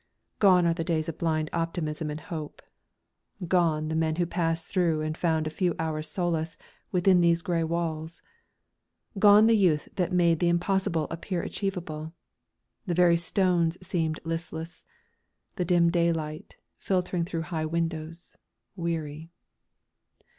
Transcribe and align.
Gone 0.39 0.65
are 0.65 0.73
the 0.73 0.83
days 0.83 1.07
of 1.09 1.19
blind 1.19 1.51
optimism 1.53 2.09
and 2.09 2.19
hope; 2.19 2.63
gone 3.47 3.87
the 3.87 3.95
men 3.95 4.15
who 4.15 4.25
passed 4.25 4.67
through 4.67 5.01
and 5.01 5.15
found 5.15 5.45
a 5.45 5.51
few 5.51 5.75
hours' 5.77 6.09
solace 6.09 6.57
within 6.91 7.21
these 7.21 7.43
grey 7.43 7.63
walls; 7.63 8.23
gone 9.19 9.45
the 9.45 9.55
youth 9.55 9.87
that 9.97 10.11
made 10.11 10.39
the 10.39 10.49
impossible 10.49 11.05
appear 11.11 11.43
achievable. 11.43 12.13
The 12.87 12.95
very 12.95 13.15
stones 13.15 13.77
seemed 13.85 14.19
listless, 14.23 14.87
the 15.55 15.65
dim 15.65 15.91
daylight, 15.91 16.55
filtering 16.79 17.23
through 17.23 17.43
high 17.53 17.67
windows, 17.67 18.35
weary. 18.75 19.29